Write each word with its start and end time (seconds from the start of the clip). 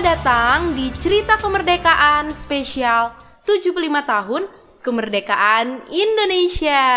Selamat 0.00 0.16
datang 0.24 0.60
di 0.80 0.88
cerita 0.96 1.36
kemerdekaan 1.36 2.32
spesial 2.32 3.12
75 3.44 3.84
tahun 3.84 4.48
kemerdekaan 4.80 5.92
Indonesia. 5.92 6.88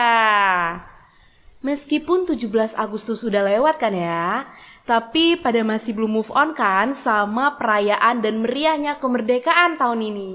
Meskipun 1.59 2.23
17 2.23 2.47
Agustus 2.79 3.27
sudah 3.27 3.43
lewat 3.43 3.75
kan 3.75 3.91
ya, 3.91 4.47
tapi 4.87 5.35
pada 5.35 5.67
masih 5.67 5.91
belum 5.91 6.15
move 6.15 6.31
on 6.31 6.55
kan 6.55 6.95
sama 6.95 7.59
perayaan 7.59 8.23
dan 8.23 8.39
meriahnya 8.39 8.95
kemerdekaan 9.03 9.75
tahun 9.75 9.99
ini. 9.99 10.31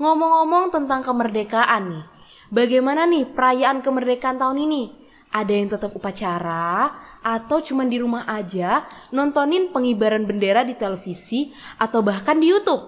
Ngomong-ngomong 0.00 0.72
tentang 0.72 1.04
kemerdekaan 1.04 1.84
nih, 1.84 2.04
bagaimana 2.48 3.04
nih 3.04 3.28
perayaan 3.28 3.84
kemerdekaan 3.84 4.40
tahun 4.40 4.56
ini? 4.64 5.07
Ada 5.28 5.52
yang 5.52 5.68
tetap 5.68 5.92
upacara 5.92 6.96
atau 7.20 7.60
cuma 7.60 7.84
di 7.84 8.00
rumah 8.00 8.24
aja 8.24 8.88
nontonin 9.12 9.68
pengibaran 9.68 10.24
bendera 10.24 10.64
di 10.64 10.72
televisi 10.72 11.52
atau 11.76 12.00
bahkan 12.00 12.40
di 12.40 12.48
YouTube? 12.48 12.80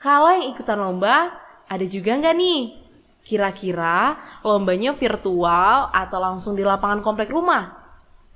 Kalau 0.00 0.32
yang 0.32 0.56
ikutan 0.56 0.80
lomba, 0.80 1.36
ada 1.68 1.84
juga 1.84 2.16
nggak 2.16 2.36
nih? 2.36 2.60
Kira-kira 3.20 4.16
lombanya 4.40 4.96
virtual 4.96 5.92
atau 5.92 6.18
langsung 6.18 6.56
di 6.56 6.64
lapangan 6.64 7.04
komplek 7.04 7.28
rumah? 7.28 7.76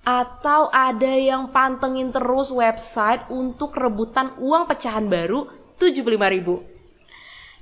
Atau 0.05 0.69
ada 0.69 1.17
yang 1.17 1.49
pantengin 1.49 2.13
terus 2.13 2.53
website 2.53 3.25
untuk 3.33 3.73
rebutan 3.73 4.37
uang 4.37 4.69
pecahan 4.69 5.09
baru 5.09 5.49
75 5.81 6.05
ribu. 6.29 6.74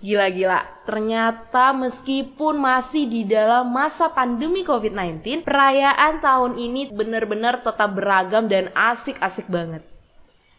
Gila-gila, 0.03 0.67
ternyata 0.83 1.71
meskipun 1.71 2.59
masih 2.59 3.07
di 3.07 3.23
dalam 3.23 3.71
masa 3.71 4.11
pandemi 4.11 4.67
COVID-19, 4.67 5.47
perayaan 5.47 6.19
tahun 6.19 6.59
ini 6.59 6.91
benar-benar 6.91 7.63
tetap 7.63 7.95
beragam 7.95 8.51
dan 8.51 8.75
asik-asik 8.75 9.47
banget. 9.47 9.87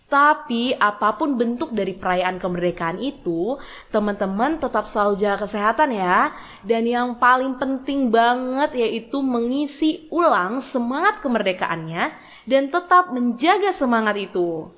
Tapi 0.08 0.78
apa 0.78 1.18
pun 1.20 1.36
bentuk 1.36 1.76
dari 1.76 1.92
perayaan 1.92 2.40
kemerdekaan 2.40 3.04
itu, 3.04 3.60
teman-teman 3.90 4.62
tetap 4.62 4.88
selalu 4.88 5.20
jaga 5.20 5.44
kesehatan 5.44 5.90
ya. 5.90 6.32
Dan 6.62 6.86
yang 6.88 7.18
paling 7.18 7.58
penting 7.60 8.14
banget 8.14 8.78
yaitu 8.78 9.20
mengisi 9.26 10.06
ulang 10.14 10.64
semangat 10.64 11.20
kemerdekaannya 11.20 12.14
dan 12.46 12.70
tetap 12.70 13.10
menjaga 13.10 13.74
semangat 13.74 14.16
itu. 14.22 14.70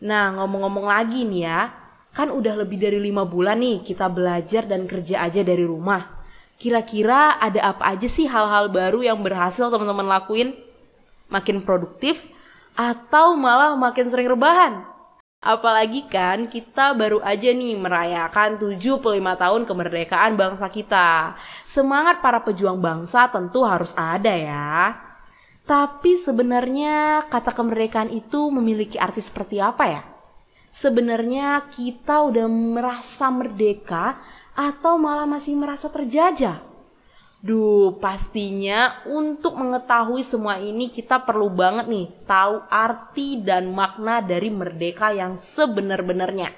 Nah 0.00 0.38
ngomong-ngomong 0.38 0.86
lagi 0.86 1.26
nih 1.26 1.50
ya, 1.50 1.79
kan 2.10 2.28
udah 2.34 2.66
lebih 2.66 2.78
dari 2.78 2.98
lima 2.98 3.22
bulan 3.22 3.62
nih 3.62 3.86
kita 3.86 4.10
belajar 4.10 4.66
dan 4.66 4.86
kerja 4.90 5.22
aja 5.24 5.40
dari 5.46 5.62
rumah. 5.62 6.20
Kira-kira 6.60 7.40
ada 7.40 7.72
apa 7.72 7.96
aja 7.96 8.04
sih 8.04 8.28
hal-hal 8.28 8.68
baru 8.68 9.00
yang 9.00 9.24
berhasil 9.24 9.72
teman-teman 9.72 10.04
lakuin? 10.04 10.52
Makin 11.32 11.64
produktif, 11.64 12.28
atau 12.80 13.36
malah 13.36 13.76
makin 13.76 14.08
sering 14.08 14.28
rebahan. 14.32 14.84
Apalagi 15.40 16.04
kan 16.04 16.52
kita 16.52 16.92
baru 16.92 17.24
aja 17.24 17.48
nih 17.48 17.72
merayakan 17.80 18.60
75 18.60 19.00
tahun 19.16 19.62
kemerdekaan 19.64 20.36
bangsa 20.36 20.68
kita. 20.68 21.32
Semangat 21.64 22.20
para 22.20 22.44
pejuang 22.44 22.76
bangsa 22.76 23.24
tentu 23.32 23.64
harus 23.64 23.96
ada 23.96 24.36
ya. 24.36 24.96
Tapi 25.64 26.20
sebenarnya 26.20 27.24
kata 27.24 27.56
kemerdekaan 27.56 28.12
itu 28.12 28.52
memiliki 28.52 29.00
arti 29.00 29.24
seperti 29.24 29.64
apa 29.64 29.84
ya? 29.88 30.02
Sebenarnya 30.70 31.66
kita 31.68 32.30
udah 32.30 32.46
merasa 32.46 33.26
merdeka 33.28 34.22
atau 34.54 34.94
malah 34.96 35.26
masih 35.26 35.58
merasa 35.58 35.90
terjajah? 35.90 36.62
Duh, 37.40 37.96
pastinya 37.96 39.00
untuk 39.08 39.56
mengetahui 39.56 40.20
semua 40.22 40.60
ini 40.60 40.92
kita 40.92 41.24
perlu 41.24 41.48
banget 41.48 41.88
nih 41.88 42.06
tahu 42.28 42.60
arti 42.68 43.40
dan 43.40 43.72
makna 43.72 44.20
dari 44.20 44.52
merdeka 44.52 45.10
yang 45.10 45.40
sebenar-benarnya. 45.40 46.52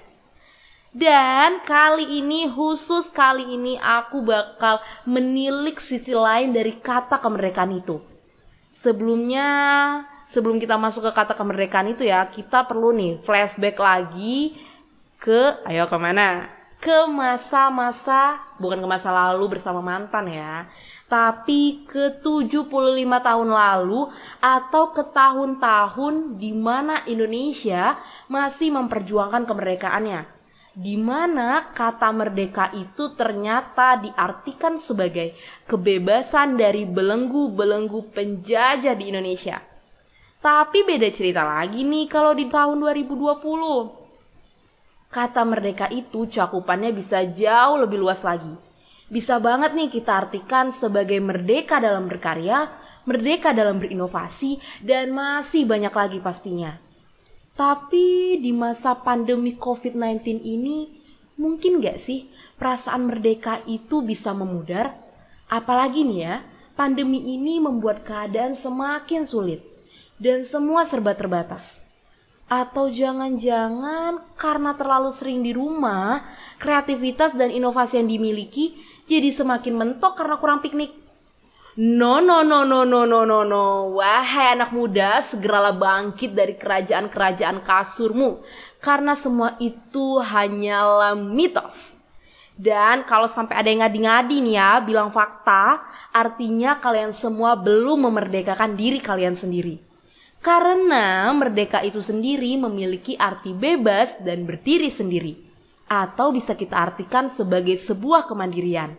Dan 0.93 1.65
kali 1.65 2.21
ini 2.21 2.51
khusus 2.53 3.09
kali 3.09 3.57
ini 3.57 3.81
aku 3.81 4.21
bakal 4.27 4.83
menilik 5.09 5.81
sisi 5.81 6.13
lain 6.13 6.53
dari 6.53 6.77
kata 6.77 7.17
kemerdekaan 7.17 7.73
itu. 7.73 7.97
Sebelumnya, 8.75 9.49
sebelum 10.33 10.57
kita 10.57 10.81
masuk 10.81 11.05
ke 11.05 11.13
kata 11.13 11.37
kemerdekaan 11.37 11.93
itu 11.93 12.09
ya, 12.09 12.25
kita 12.25 12.65
perlu 12.65 12.97
nih 12.97 13.21
flashback 13.21 13.77
lagi 13.77 14.57
ke, 15.21 15.61
ayo 15.69 15.85
ke 15.85 15.99
mana? 16.01 16.49
ke 16.83 17.07
masa-masa 17.07 18.43
bukan 18.59 18.83
ke 18.83 18.89
masa 18.91 19.15
lalu 19.15 19.55
bersama 19.55 19.79
mantan 19.79 20.27
ya, 20.27 20.67
tapi 21.07 21.87
ke 21.87 22.19
75 22.19 22.67
tahun 23.23 23.49
lalu 23.55 24.11
atau 24.43 24.91
ke 24.91 25.07
tahun-tahun 25.15 26.43
di 26.43 26.51
mana 26.51 27.07
Indonesia 27.07 28.03
masih 28.27 28.75
memperjuangkan 28.75 29.47
kemerdekaannya. 29.47 30.27
Di 30.75 30.99
mana 30.99 31.71
kata 31.71 32.11
merdeka 32.11 32.75
itu 32.75 33.15
ternyata 33.15 34.03
diartikan 34.03 34.75
sebagai 34.75 35.39
kebebasan 35.71 36.59
dari 36.59 36.83
belenggu-belenggu 36.83 38.11
penjajah 38.11 38.99
di 38.99 39.15
Indonesia. 39.15 39.72
Tapi 40.43 40.83
beda 40.83 41.07
cerita 41.15 41.47
lagi 41.47 41.87
nih 41.87 42.11
kalau 42.11 42.35
di 42.35 42.51
tahun 42.51 42.83
2020 42.83 44.03
kata 45.07 45.47
merdeka 45.47 45.87
itu 45.87 46.27
cakupannya 46.27 46.91
bisa 46.91 47.23
jauh 47.31 47.79
lebih 47.79 48.03
luas 48.03 48.27
lagi. 48.27 48.51
Bisa 49.07 49.39
banget 49.39 49.79
nih 49.79 49.87
kita 49.87 50.27
artikan 50.27 50.75
sebagai 50.75 51.23
merdeka 51.23 51.79
dalam 51.79 52.11
berkarya, 52.11 52.75
merdeka 53.07 53.55
dalam 53.55 53.79
berinovasi, 53.79 54.59
dan 54.83 55.15
masih 55.15 55.63
banyak 55.63 55.95
lagi 55.95 56.19
pastinya. 56.19 56.75
Tapi 57.55 58.41
di 58.43 58.51
masa 58.51 58.99
pandemi 58.99 59.55
COVID-19 59.55 60.43
ini, 60.43 60.91
mungkin 61.39 61.79
gak 61.79 62.03
sih 62.03 62.27
perasaan 62.59 63.07
merdeka 63.13 63.63
itu 63.69 64.03
bisa 64.03 64.35
memudar? 64.35 64.97
Apalagi 65.47 66.03
nih 66.03 66.19
ya, 66.19 66.43
pandemi 66.75 67.21
ini 67.21 67.61
membuat 67.61 68.03
keadaan 68.03 68.57
semakin 68.57 69.29
sulit 69.29 69.72
dan 70.23 70.47
semua 70.47 70.87
serba 70.87 71.19
terbatas. 71.19 71.83
Atau 72.47 72.95
jangan-jangan 72.95 74.23
karena 74.39 74.79
terlalu 74.79 75.11
sering 75.11 75.43
di 75.43 75.51
rumah, 75.51 76.23
kreativitas 76.63 77.35
dan 77.35 77.51
inovasi 77.51 77.99
yang 77.99 78.07
dimiliki 78.07 78.79
jadi 79.11 79.35
semakin 79.35 79.75
mentok 79.75 80.15
karena 80.15 80.39
kurang 80.39 80.63
piknik. 80.63 80.95
No, 81.73 82.21
no, 82.21 82.45
no, 82.45 82.69
no, 82.69 82.85
no, 82.85 83.09
no, 83.09 83.25
no, 83.25 83.41
no. 83.43 83.97
Wahai 83.97 84.53
anak 84.53 84.77
muda, 84.77 85.25
segeralah 85.25 85.73
bangkit 85.73 86.37
dari 86.37 86.55
kerajaan-kerajaan 86.61 87.65
kasurmu. 87.65 88.45
Karena 88.77 89.17
semua 89.17 89.57
itu 89.57 90.21
hanyalah 90.21 91.17
mitos. 91.17 91.97
Dan 92.53 93.09
kalau 93.09 93.25
sampai 93.25 93.57
ada 93.57 93.69
yang 93.73 93.81
ngadi-ngadi 93.81 94.37
nih 94.45 94.55
ya, 94.61 94.71
bilang 94.85 95.09
fakta, 95.09 95.81
artinya 96.13 96.77
kalian 96.77 97.17
semua 97.17 97.57
belum 97.57 98.05
memerdekakan 98.05 98.77
diri 98.77 99.01
kalian 99.01 99.33
sendiri. 99.33 99.92
Karena 100.43 101.31
merdeka 101.31 101.87
itu 101.87 102.03
sendiri 102.03 102.59
memiliki 102.59 103.15
arti 103.15 103.55
bebas 103.55 104.19
dan 104.27 104.43
berdiri 104.43 104.91
sendiri, 104.91 105.39
atau 105.87 106.35
bisa 106.35 106.59
kita 106.59 106.75
artikan 106.75 107.31
sebagai 107.31 107.79
sebuah 107.79 108.27
kemandirian. 108.27 108.91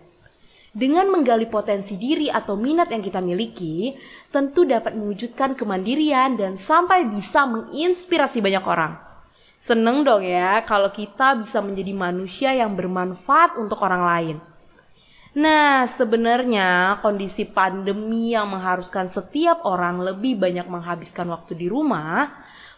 Dengan 0.72 1.12
menggali 1.12 1.46
potensi 1.52 2.00
diri 2.00 2.32
atau 2.32 2.56
minat 2.56 2.88
yang 2.90 3.04
kita 3.04 3.20
miliki, 3.20 3.92
tentu 4.32 4.64
dapat 4.64 4.96
mewujudkan 4.96 5.54
kemandirian 5.54 6.40
dan 6.40 6.56
sampai 6.56 7.12
bisa 7.12 7.44
menginspirasi 7.44 8.40
banyak 8.40 8.64
orang. 8.64 8.96
Seneng 9.60 10.08
dong 10.08 10.24
ya 10.24 10.64
kalau 10.64 10.96
kita 10.96 11.44
bisa 11.44 11.60
menjadi 11.60 11.92
manusia 11.92 12.56
yang 12.56 12.72
bermanfaat 12.72 13.60
untuk 13.60 13.84
orang 13.84 14.04
lain. 14.08 14.53
Nah, 15.34 15.90
sebenarnya 15.90 17.02
kondisi 17.02 17.42
pandemi 17.50 18.38
yang 18.38 18.54
mengharuskan 18.54 19.10
setiap 19.10 19.66
orang 19.66 19.98
lebih 19.98 20.38
banyak 20.38 20.70
menghabiskan 20.70 21.26
waktu 21.34 21.58
di 21.58 21.66
rumah 21.66 22.30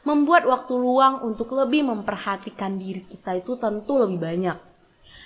membuat 0.08 0.48
waktu 0.48 0.74
luang 0.78 1.26
untuk 1.26 1.52
lebih 1.52 1.84
memperhatikan 1.84 2.80
diri 2.80 3.04
kita 3.04 3.36
itu 3.36 3.60
tentu 3.60 4.00
lebih 4.00 4.22
banyak. 4.22 4.58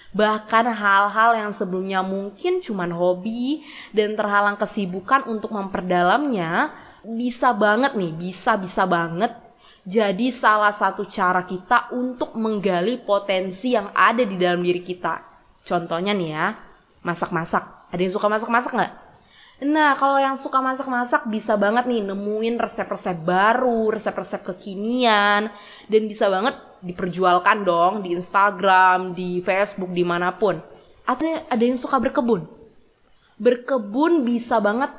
Bahkan 0.10 0.66
hal-hal 0.74 1.38
yang 1.38 1.52
sebelumnya 1.54 2.02
mungkin 2.02 2.66
cuma 2.66 2.90
hobi 2.90 3.62
dan 3.94 4.18
terhalang 4.18 4.58
kesibukan 4.58 5.30
untuk 5.30 5.54
memperdalamnya 5.54 6.74
bisa 7.06 7.54
banget 7.54 7.94
nih, 7.94 8.10
bisa-bisa 8.18 8.90
banget 8.90 9.38
jadi 9.86 10.30
salah 10.34 10.74
satu 10.74 11.06
cara 11.06 11.46
kita 11.46 11.94
untuk 11.94 12.34
menggali 12.38 13.02
potensi 13.02 13.74
yang 13.74 13.94
ada 13.94 14.26
di 14.26 14.38
dalam 14.38 14.62
diri 14.62 14.82
kita. 14.82 15.22
Contohnya 15.66 16.14
nih 16.14 16.30
ya, 16.30 16.48
masak-masak. 17.02 17.90
Ada 17.90 18.02
yang 18.02 18.14
suka 18.14 18.28
masak-masak 18.28 18.72
nggak? 18.76 18.94
Nah, 19.60 19.92
kalau 19.92 20.16
yang 20.16 20.40
suka 20.40 20.64
masak-masak 20.64 21.28
bisa 21.28 21.60
banget 21.60 21.84
nih 21.84 22.00
nemuin 22.00 22.56
resep-resep 22.56 23.20
baru, 23.28 23.92
resep-resep 23.92 24.40
kekinian, 24.40 25.52
dan 25.92 26.02
bisa 26.08 26.32
banget 26.32 26.56
diperjualkan 26.80 27.68
dong 27.68 28.00
di 28.00 28.16
Instagram, 28.16 29.12
di 29.12 29.44
Facebook, 29.44 29.92
di 29.92 30.08
mana 30.08 30.32
pun. 30.32 30.56
Atau 31.04 31.28
ada 31.28 31.60
yang 31.60 31.76
suka 31.76 32.00
berkebun. 32.00 32.48
Berkebun 33.36 34.24
bisa 34.24 34.64
banget 34.64 34.96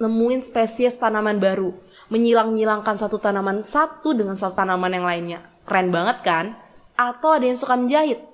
nemuin 0.00 0.40
spesies 0.46 0.96
tanaman 0.96 1.36
baru, 1.36 1.76
menyilang-nyilangkan 2.08 2.96
satu 2.96 3.20
tanaman 3.20 3.60
satu 3.66 4.16
dengan 4.16 4.40
satu 4.40 4.56
tanaman 4.56 4.88
yang 4.88 5.04
lainnya. 5.04 5.40
Keren 5.68 5.92
banget 5.92 6.24
kan? 6.24 6.56
Atau 6.96 7.36
ada 7.36 7.44
yang 7.44 7.60
suka 7.60 7.76
menjahit? 7.76 8.24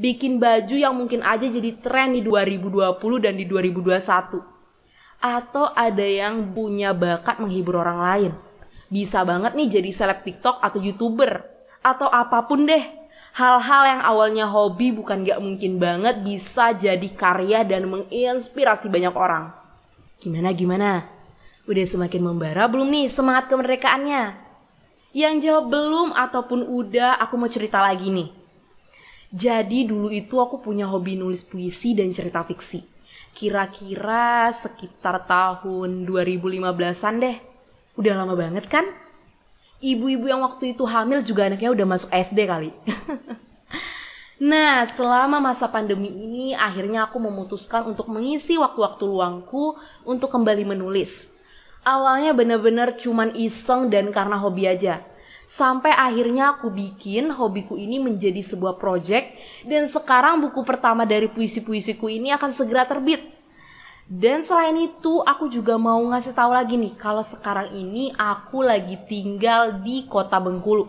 Bikin 0.00 0.40
baju 0.40 0.72
yang 0.80 0.96
mungkin 0.96 1.20
aja 1.20 1.44
jadi 1.44 1.76
tren 1.76 2.16
di 2.16 2.24
2020 2.24 2.96
dan 3.20 3.36
di 3.36 3.44
2021. 3.44 4.40
Atau 5.20 5.68
ada 5.76 6.06
yang 6.08 6.56
punya 6.56 6.96
bakat 6.96 7.36
menghibur 7.36 7.76
orang 7.84 8.00
lain. 8.00 8.32
Bisa 8.88 9.20
banget 9.28 9.52
nih 9.52 9.68
jadi 9.68 9.92
seleb 9.92 10.24
TikTok 10.24 10.56
atau 10.64 10.80
YouTuber. 10.80 11.44
Atau 11.84 12.08
apa 12.08 12.48
pun 12.48 12.64
deh. 12.64 12.80
Hal-hal 13.36 13.82
yang 13.84 14.00
awalnya 14.00 14.48
hobi 14.48 14.90
bukan 14.96 15.20
gak 15.20 15.36
mungkin 15.38 15.76
banget 15.76 16.24
bisa 16.24 16.72
jadi 16.72 17.08
karya 17.12 17.60
dan 17.68 17.84
menginspirasi 17.92 18.88
banyak 18.88 19.12
orang. 19.12 19.52
Gimana 20.16 20.56
gimana? 20.56 21.04
Udah 21.68 21.84
semakin 21.84 22.24
membara 22.24 22.64
belum 22.72 22.88
nih 22.88 23.12
semangat 23.12 23.52
kemerdekaannya? 23.52 24.32
Yang 25.12 25.34
jawab 25.44 25.68
belum 25.68 26.16
ataupun 26.16 26.64
udah, 26.72 27.20
aku 27.20 27.36
mau 27.36 27.52
cerita 27.52 27.84
lagi 27.84 28.08
nih. 28.08 28.39
Jadi 29.30 29.86
dulu 29.86 30.10
itu 30.10 30.42
aku 30.42 30.58
punya 30.58 30.90
hobi 30.90 31.14
nulis 31.14 31.46
puisi 31.46 31.94
dan 31.94 32.10
cerita 32.10 32.42
fiksi. 32.42 32.82
Kira-kira 33.30 34.50
sekitar 34.50 35.22
tahun 35.22 36.02
2015-an 36.02 37.14
deh. 37.22 37.36
Udah 37.94 38.14
lama 38.18 38.34
banget 38.34 38.66
kan? 38.66 38.82
Ibu-ibu 39.80 40.26
yang 40.26 40.42
waktu 40.42 40.74
itu 40.74 40.82
hamil 40.82 41.22
juga 41.22 41.46
anaknya 41.46 41.70
udah 41.70 41.86
masuk 41.86 42.10
SD 42.10 42.38
kali. 42.44 42.74
nah, 44.50 44.82
selama 44.84 45.38
masa 45.38 45.70
pandemi 45.70 46.10
ini 46.10 46.52
akhirnya 46.52 47.06
aku 47.06 47.22
memutuskan 47.22 47.86
untuk 47.86 48.10
mengisi 48.10 48.58
waktu-waktu 48.58 49.06
luangku 49.06 49.78
untuk 50.02 50.26
kembali 50.26 50.66
menulis. 50.66 51.30
Awalnya 51.86 52.36
bener-bener 52.36 52.98
cuman 52.98 53.32
iseng 53.38 53.88
dan 53.88 54.12
karena 54.12 54.36
hobi 54.36 54.68
aja. 54.68 55.00
Sampai 55.50 55.90
akhirnya 55.90 56.54
aku 56.54 56.70
bikin 56.70 57.34
hobiku 57.34 57.74
ini 57.74 57.98
menjadi 57.98 58.38
sebuah 58.38 58.78
project 58.78 59.34
dan 59.66 59.90
sekarang 59.90 60.38
buku 60.38 60.62
pertama 60.62 61.02
dari 61.02 61.26
puisi-puisiku 61.26 62.06
ini 62.06 62.30
akan 62.30 62.54
segera 62.54 62.86
terbit. 62.86 63.18
Dan 64.06 64.46
selain 64.46 64.78
itu 64.78 65.18
aku 65.26 65.50
juga 65.50 65.74
mau 65.74 65.98
ngasih 66.06 66.38
tahu 66.38 66.54
lagi 66.54 66.78
nih 66.78 66.94
kalau 66.94 67.26
sekarang 67.26 67.74
ini 67.74 68.14
aku 68.14 68.62
lagi 68.62 68.94
tinggal 69.10 69.82
di 69.82 70.06
kota 70.06 70.38
Bengkulu. 70.38 70.86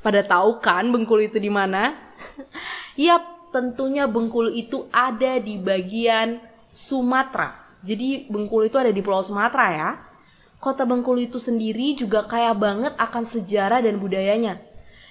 Pada 0.00 0.24
tahu 0.24 0.56
kan 0.64 0.88
Bengkulu 0.88 1.20
itu 1.20 1.36
di 1.36 1.52
mana? 1.52 1.92
Yap, 2.96 3.52
tentunya 3.52 4.08
Bengkulu 4.08 4.48
itu 4.48 4.88
ada 4.88 5.36
di 5.36 5.60
bagian 5.60 6.40
Sumatera. 6.72 7.52
Jadi 7.84 8.32
Bengkulu 8.32 8.64
itu 8.64 8.80
ada 8.80 8.96
di 8.96 9.04
Pulau 9.04 9.20
Sumatera 9.20 9.66
ya. 9.76 9.90
Kota 10.60 10.84
Bengkulu 10.84 11.24
itu 11.24 11.40
sendiri 11.40 11.96
juga 11.96 12.28
kaya 12.28 12.52
banget 12.52 12.92
akan 13.00 13.24
sejarah 13.24 13.80
dan 13.80 13.96
budayanya. 13.96 14.60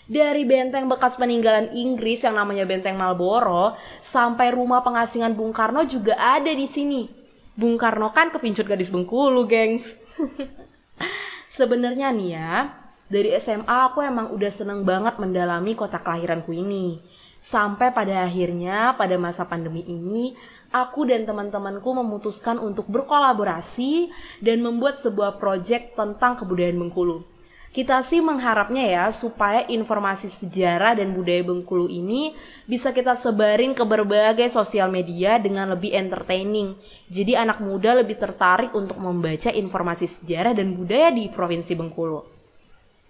Dari 0.10 0.46
benteng 0.46 0.90
bekas 0.90 1.18
peninggalan 1.18 1.74
Inggris 1.74 2.26
yang 2.26 2.38
namanya 2.38 2.66
Benteng 2.66 2.98
Marlborough 2.98 3.78
sampai 4.02 4.54
rumah 4.54 4.82
pengasingan 4.82 5.38
Bung 5.38 5.54
Karno 5.54 5.86
juga 5.86 6.18
ada 6.18 6.50
di 6.50 6.66
sini. 6.66 7.06
Bung 7.54 7.78
Karno 7.78 8.10
kan 8.10 8.34
kepincut 8.34 8.66
gadis 8.66 8.90
Bengkulu, 8.90 9.46
gengs. 9.46 9.86
Sebenarnya 11.58 12.10
nih 12.10 12.30
ya, 12.34 12.74
dari 13.10 13.34
SMA 13.38 13.90
aku 13.90 14.06
emang 14.06 14.34
udah 14.34 14.50
seneng 14.54 14.86
banget 14.86 15.18
mendalami 15.18 15.74
kota 15.74 15.98
kelahiranku 16.02 16.54
ini. 16.54 17.02
Sampai 17.40 17.96
pada 17.96 18.28
akhirnya 18.28 18.94
pada 19.00 19.16
masa 19.16 19.48
pandemi 19.48 19.82
ini 19.88 20.36
aku 20.76 21.08
dan 21.08 21.24
teman-temanku 21.24 21.88
memutuskan 21.96 22.60
untuk 22.60 22.86
berkolaborasi 22.92 24.12
dan 24.44 24.60
membuat 24.60 25.00
sebuah 25.00 25.40
proyek 25.40 25.96
tentang 25.96 26.36
kebudayaan 26.36 26.78
Bengkulu. 26.78 27.24
Kita 27.70 28.02
sih 28.02 28.18
mengharapnya 28.18 28.82
ya 28.82 29.06
supaya 29.14 29.62
informasi 29.70 30.26
sejarah 30.26 30.98
dan 30.98 31.14
budaya 31.14 31.46
Bengkulu 31.46 31.86
ini 31.86 32.34
bisa 32.66 32.90
kita 32.90 33.14
sebarin 33.14 33.78
ke 33.78 33.86
berbagai 33.86 34.50
sosial 34.50 34.90
media 34.90 35.38
dengan 35.38 35.70
lebih 35.78 35.94
entertaining. 35.94 36.74
Jadi 37.14 37.38
anak 37.38 37.62
muda 37.62 38.02
lebih 38.02 38.18
tertarik 38.18 38.74
untuk 38.74 38.98
membaca 38.98 39.54
informasi 39.54 40.10
sejarah 40.10 40.58
dan 40.58 40.74
budaya 40.74 41.14
di 41.14 41.30
Provinsi 41.30 41.78
Bengkulu. 41.78 42.26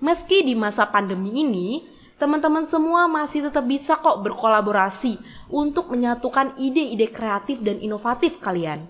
Meski 0.03 0.43
di 0.43 0.59
masa 0.59 0.91
pandemi 0.91 1.39
ini, 1.39 1.98
teman-teman 2.19 2.67
semua 2.67 3.07
masih 3.07 3.47
tetap 3.47 3.63
bisa 3.63 3.95
kok 3.95 4.19
berkolaborasi 4.21 5.17
untuk 5.47 5.89
menyatukan 5.89 6.53
ide-ide 6.59 7.07
kreatif 7.07 7.63
dan 7.63 7.79
inovatif 7.79 8.37
kalian. 8.43 8.85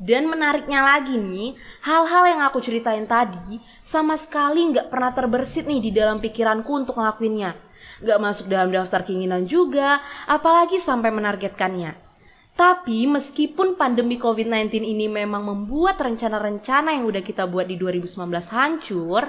Dan 0.00 0.32
menariknya 0.32 0.80
lagi 0.80 1.20
nih, 1.20 1.52
hal-hal 1.84 2.24
yang 2.24 2.40
aku 2.48 2.56
ceritain 2.64 3.04
tadi 3.04 3.60
sama 3.84 4.16
sekali 4.16 4.72
nggak 4.72 4.88
pernah 4.88 5.12
terbersit 5.12 5.68
nih 5.68 5.80
di 5.80 5.90
dalam 5.92 6.24
pikiranku 6.24 6.72
untuk 6.72 6.96
ngelakuinnya. 6.96 7.52
Nggak 8.00 8.18
masuk 8.20 8.48
dalam 8.48 8.72
daftar 8.72 9.04
keinginan 9.04 9.44
juga, 9.44 10.00
apalagi 10.24 10.80
sampai 10.80 11.12
menargetkannya. 11.12 11.92
Tapi 12.56 13.08
meskipun 13.08 13.76
pandemi 13.76 14.16
COVID-19 14.16 14.84
ini 14.84 15.04
memang 15.08 15.44
membuat 15.44 16.00
rencana-rencana 16.00 16.96
yang 16.96 17.04
udah 17.04 17.20
kita 17.20 17.44
buat 17.44 17.68
di 17.68 17.76
2019 17.76 18.24
hancur, 18.56 19.28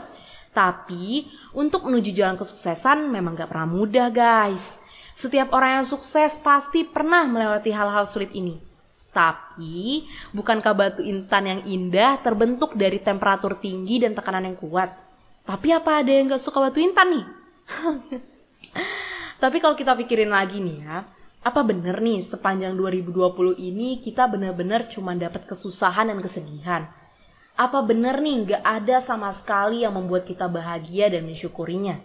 tapi 0.51 1.31
untuk 1.55 1.87
menuju 1.87 2.11
jalan 2.11 2.35
kesuksesan 2.35 3.07
memang 3.07 3.39
gak 3.39 3.51
pernah 3.51 3.67
mudah 3.67 4.11
guys. 4.11 4.75
Setiap 5.15 5.55
orang 5.55 5.81
yang 5.81 5.87
sukses 5.87 6.35
pasti 6.39 6.83
pernah 6.83 7.23
melewati 7.27 7.71
hal-hal 7.71 8.03
sulit 8.03 8.31
ini. 8.35 8.59
Tapi, 9.11 10.07
bukankah 10.31 10.71
batu 10.71 11.01
intan 11.03 11.43
yang 11.43 11.61
indah 11.67 12.23
terbentuk 12.23 12.79
dari 12.79 12.95
temperatur 13.03 13.59
tinggi 13.59 13.99
dan 13.99 14.15
tekanan 14.15 14.47
yang 14.47 14.55
kuat? 14.55 14.95
Tapi 15.43 15.67
apa 15.75 15.99
ada 15.99 16.11
yang 16.11 16.31
gak 16.31 16.39
suka 16.39 16.63
batu 16.63 16.79
intan 16.79 17.19
nih? 17.19 17.25
Tapi 19.43 19.57
kalau 19.59 19.75
kita 19.75 19.99
pikirin 19.99 20.31
lagi 20.31 20.63
nih 20.63 20.77
ya, 20.83 21.03
apa 21.41 21.59
bener 21.65 21.99
nih 21.99 22.23
sepanjang 22.23 22.77
2020 22.77 23.57
ini 23.57 23.99
kita 23.99 24.29
benar-benar 24.29 24.87
cuma 24.87 25.11
dapat 25.17 25.43
kesusahan 25.43 26.07
dan 26.07 26.19
kesedihan? 26.23 27.00
Apa 27.61 27.85
bener 27.85 28.17
nih 28.25 28.41
nggak 28.41 28.63
ada 28.65 28.97
sama 28.97 29.29
sekali 29.29 29.85
yang 29.85 29.93
membuat 29.93 30.25
kita 30.25 30.49
bahagia 30.49 31.13
dan 31.13 31.29
mensyukurinya? 31.29 32.01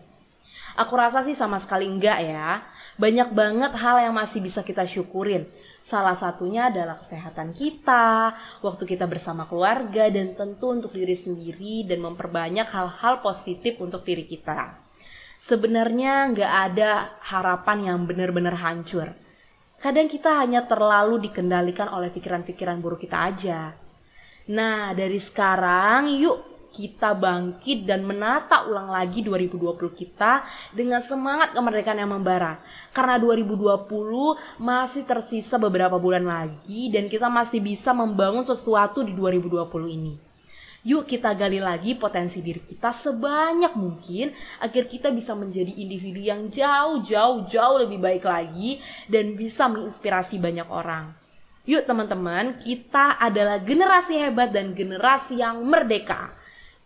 Aku 0.76 0.92
rasa 1.00 1.24
sih 1.24 1.32
sama 1.32 1.56
sekali 1.56 1.88
enggak 1.88 2.20
ya. 2.20 2.60
Banyak 3.00 3.32
banget 3.32 3.72
hal 3.80 4.04
yang 4.04 4.12
masih 4.12 4.44
bisa 4.44 4.60
kita 4.60 4.84
syukurin. 4.84 5.48
Salah 5.80 6.12
satunya 6.12 6.68
adalah 6.68 7.00
kesehatan 7.00 7.56
kita, 7.56 8.36
waktu 8.60 8.84
kita 8.84 9.08
bersama 9.08 9.48
keluarga, 9.48 10.12
dan 10.12 10.36
tentu 10.36 10.76
untuk 10.76 10.92
diri 10.92 11.16
sendiri 11.16 11.88
dan 11.88 12.04
memperbanyak 12.04 12.68
hal-hal 12.68 13.24
positif 13.24 13.80
untuk 13.80 14.04
diri 14.04 14.28
kita. 14.28 14.76
Sebenarnya 15.40 16.36
nggak 16.36 16.52
ada 16.68 17.16
harapan 17.32 17.96
yang 17.96 17.98
benar-benar 18.04 18.60
hancur. 18.60 19.16
Kadang 19.80 20.12
kita 20.12 20.36
hanya 20.36 20.68
terlalu 20.68 21.32
dikendalikan 21.32 21.88
oleh 21.88 22.12
pikiran-pikiran 22.12 22.76
buruk 22.84 23.08
kita 23.08 23.24
aja. 23.24 23.85
Nah, 24.46 24.94
dari 24.94 25.18
sekarang 25.18 26.14
yuk 26.22 26.70
kita 26.70 27.16
bangkit 27.16 27.88
dan 27.88 28.04
menata 28.04 28.68
ulang 28.68 28.92
lagi 28.92 29.24
2020 29.24 29.74
kita 29.96 30.44
dengan 30.76 31.00
semangat 31.00 31.56
kemerdekaan 31.56 31.98
yang 31.98 32.12
membara. 32.12 32.60
Karena 32.92 33.16
2020 33.18 33.90
masih 34.60 35.02
tersisa 35.08 35.56
beberapa 35.56 35.96
bulan 35.96 36.28
lagi 36.28 36.92
dan 36.92 37.08
kita 37.08 37.32
masih 37.32 37.64
bisa 37.64 37.96
membangun 37.96 38.44
sesuatu 38.44 39.00
di 39.00 39.16
2020 39.16 39.66
ini. 39.88 40.14
Yuk 40.86 41.10
kita 41.10 41.34
gali 41.34 41.58
lagi 41.58 41.98
potensi 41.98 42.38
diri 42.38 42.62
kita 42.62 42.94
sebanyak 42.94 43.74
mungkin 43.74 44.30
agar 44.62 44.86
kita 44.86 45.10
bisa 45.10 45.34
menjadi 45.34 45.74
individu 45.74 46.22
yang 46.22 46.46
jauh 46.46 47.02
jauh 47.02 47.50
jauh 47.50 47.82
lebih 47.82 47.98
baik 47.98 48.22
lagi 48.22 48.78
dan 49.10 49.34
bisa 49.34 49.66
menginspirasi 49.66 50.38
banyak 50.38 50.70
orang. 50.70 51.25
Yuk 51.66 51.82
teman-teman, 51.82 52.54
kita 52.62 53.18
adalah 53.18 53.58
generasi 53.58 54.22
hebat 54.22 54.54
dan 54.54 54.70
generasi 54.70 55.42
yang 55.42 55.66
merdeka. 55.66 56.30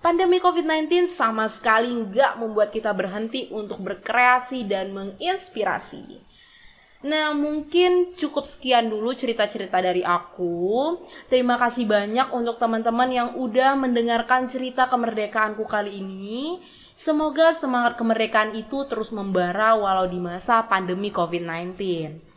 Pandemi 0.00 0.40
COVID-19 0.40 1.12
sama 1.12 1.44
sekali 1.52 1.92
nggak 1.92 2.40
membuat 2.40 2.72
kita 2.72 2.88
berhenti 2.96 3.52
untuk 3.52 3.84
berkreasi 3.84 4.64
dan 4.64 4.96
menginspirasi. 4.96 6.24
Nah, 7.04 7.36
mungkin 7.36 8.16
cukup 8.16 8.48
sekian 8.48 8.88
dulu 8.88 9.12
cerita-cerita 9.12 9.84
dari 9.84 10.00
aku. 10.00 10.96
Terima 11.28 11.60
kasih 11.60 11.84
banyak 11.84 12.32
untuk 12.32 12.56
teman-teman 12.56 13.12
yang 13.12 13.28
udah 13.36 13.76
mendengarkan 13.76 14.48
cerita 14.48 14.88
kemerdekaanku 14.88 15.64
kali 15.68 16.00
ini. 16.00 16.60
Semoga 16.96 17.52
semangat 17.52 18.00
kemerdekaan 18.00 18.56
itu 18.56 18.88
terus 18.88 19.12
membara 19.12 19.76
walau 19.76 20.08
di 20.08 20.20
masa 20.20 20.64
pandemi 20.64 21.12
COVID-19. 21.12 22.29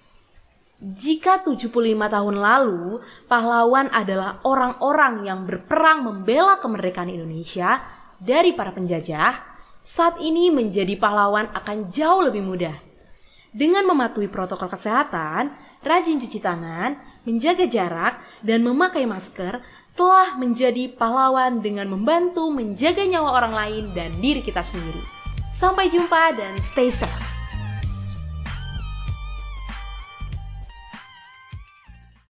Jika 0.84 1.48
75 1.48 1.72
tahun 1.96 2.36
lalu 2.44 3.00
pahlawan 3.32 3.88
adalah 3.88 4.44
orang-orang 4.44 5.24
yang 5.24 5.48
berperang 5.48 6.04
membela 6.04 6.60
kemerdekaan 6.60 7.08
Indonesia 7.08 7.80
dari 8.20 8.52
para 8.52 8.76
penjajah, 8.76 9.32
saat 9.80 10.20
ini 10.20 10.52
menjadi 10.52 11.00
pahlawan 11.00 11.48
akan 11.56 11.88
jauh 11.88 12.28
lebih 12.28 12.44
mudah. 12.44 12.76
Dengan 13.56 13.88
mematuhi 13.88 14.28
protokol 14.28 14.68
kesehatan, 14.68 15.56
rajin 15.88 16.20
cuci 16.20 16.44
tangan, 16.44 17.00
menjaga 17.24 17.64
jarak, 17.64 18.20
dan 18.44 18.60
memakai 18.68 19.08
masker 19.08 19.64
telah 19.96 20.36
menjadi 20.36 20.92
pahlawan 20.92 21.64
dengan 21.64 21.88
membantu 21.88 22.52
menjaga 22.52 23.08
nyawa 23.08 23.40
orang 23.40 23.54
lain 23.56 23.84
dan 23.96 24.12
diri 24.20 24.44
kita 24.44 24.60
sendiri. 24.60 25.00
Sampai 25.56 25.88
jumpa 25.88 26.36
dan 26.36 26.60
stay 26.60 26.92
safe. 26.92 27.23